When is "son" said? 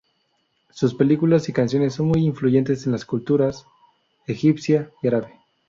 1.93-2.07